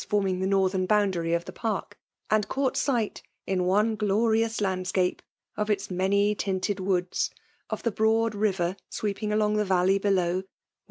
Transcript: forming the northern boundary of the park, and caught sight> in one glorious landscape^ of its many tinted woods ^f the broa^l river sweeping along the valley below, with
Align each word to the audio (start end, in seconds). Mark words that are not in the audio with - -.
forming 0.09 0.39
the 0.39 0.47
northern 0.47 0.87
boundary 0.87 1.31
of 1.31 1.45
the 1.45 1.51
park, 1.51 1.95
and 2.31 2.47
caught 2.47 2.75
sight> 2.75 3.21
in 3.45 3.65
one 3.65 3.95
glorious 3.95 4.59
landscape^ 4.59 5.19
of 5.55 5.69
its 5.69 5.91
many 5.91 6.33
tinted 6.33 6.79
woods 6.79 7.29
^f 7.69 7.83
the 7.83 7.91
broa^l 7.91 8.31
river 8.33 8.75
sweeping 8.89 9.31
along 9.31 9.57
the 9.57 9.63
valley 9.63 9.99
below, 9.99 10.37
with 10.37 10.45